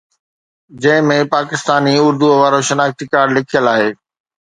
جنهن 0.81 1.05
۾ 1.11 1.17
پاڪستاني 1.35 1.93
اردوءَ 2.07 2.33
وارو 2.41 2.59
شناختي 2.69 3.05
ڪارڊ 3.13 3.27
لکيل 3.37 3.65
آهي 3.75 3.89